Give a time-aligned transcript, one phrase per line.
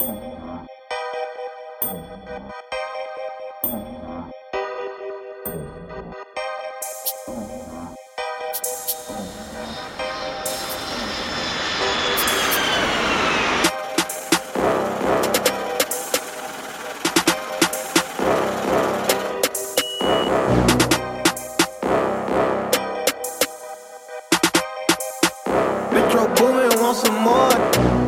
[0.00, 0.16] Metro
[26.36, 27.99] Boomin, want some more.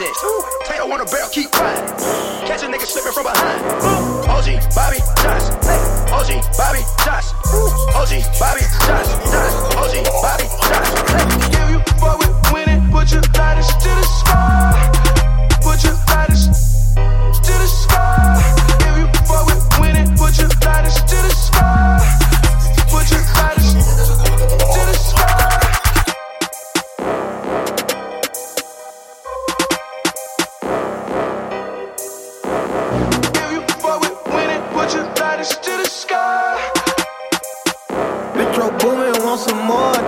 [0.00, 0.82] watch it.
[0.86, 1.84] On a barrel, keep riding.
[2.46, 3.60] Catch a nigga slipping from behind.
[4.30, 5.54] OG Bobby Johnson.
[6.12, 7.36] OG Bobby Johnson.
[7.94, 9.05] OG Bobby Johnson.
[39.76, 40.04] one.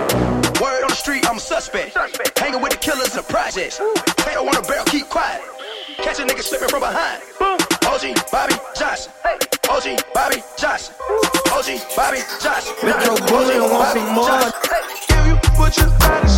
[0.61, 1.93] Word on the street, I'm a suspect.
[1.93, 2.37] suspect.
[2.39, 3.77] Hanging with the killers of projects.
[4.25, 5.41] Hey, don't want a barrel, keep quiet.
[5.97, 7.21] Catch a nigga slipping from behind.
[7.39, 7.57] Boom.
[7.85, 9.11] OG Bobby Johnson.
[9.69, 10.95] OG Bobby Johnson.
[11.53, 12.73] OG Bobby Johnson.
[12.83, 14.39] Metro Boomin wants some more.
[15.07, 16.28] Give you what you got.